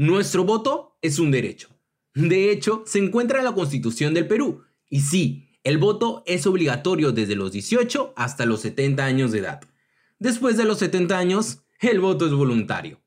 [0.00, 1.68] Nuestro voto es un derecho.
[2.14, 4.64] De hecho, se encuentra en la Constitución del Perú.
[4.88, 9.60] Y sí, el voto es obligatorio desde los 18 hasta los 70 años de edad.
[10.18, 12.98] Después de los 70 años, el voto es voluntario.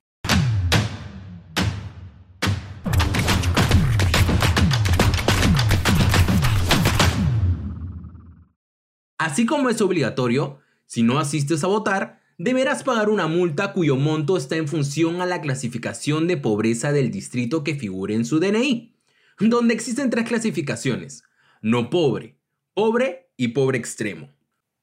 [9.18, 14.38] Así como es obligatorio, si no asistes a votar, deberás pagar una multa cuyo monto
[14.38, 18.96] está en función a la clasificación de pobreza del distrito que figure en su DNI,
[19.40, 21.24] donde existen tres clasificaciones,
[21.62, 22.38] no pobre,
[22.74, 24.30] pobre y pobre extremo.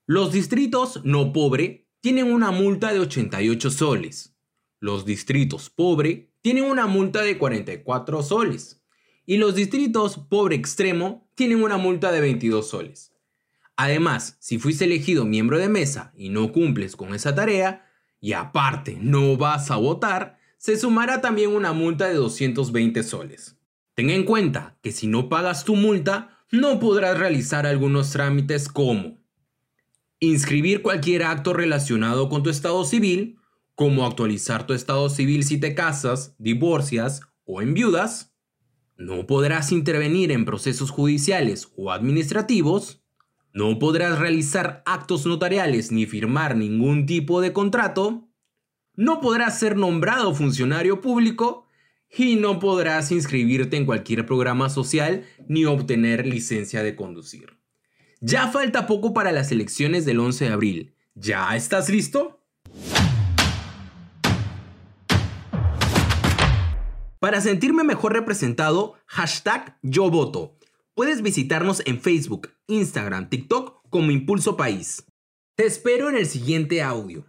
[0.07, 4.35] Los distritos no pobre tienen una multa de 88 soles.
[4.81, 8.83] Los distritos pobre tienen una multa de 44 soles.
[9.27, 13.13] Y los distritos pobre extremo tienen una multa de 22 soles.
[13.83, 17.87] Además, si fuiste elegido miembro de mesa y no cumples con esa tarea,
[18.21, 23.57] y aparte no vas a votar, se sumará también una multa de 220 soles.
[23.95, 29.19] Ten en cuenta que si no pagas tu multa, no podrás realizar algunos trámites como
[30.19, 33.39] inscribir cualquier acto relacionado con tu estado civil,
[33.75, 38.35] como actualizar tu estado civil si te casas, divorcias o enviudas,
[38.99, 43.01] no podrás intervenir en procesos judiciales o administrativos,
[43.53, 48.29] no podrás realizar actos notariales ni firmar ningún tipo de contrato.
[48.95, 51.67] No podrás ser nombrado funcionario público
[52.17, 57.59] y no podrás inscribirte en cualquier programa social ni obtener licencia de conducir.
[58.21, 60.95] Ya falta poco para las elecciones del 11 de abril.
[61.15, 62.41] ¿Ya estás listo?
[67.19, 70.57] Para sentirme mejor representado, hashtag yo voto.
[71.01, 75.07] Puedes visitarnos en Facebook, Instagram, TikTok como Impulso País.
[75.57, 77.25] Te espero en el siguiente audio.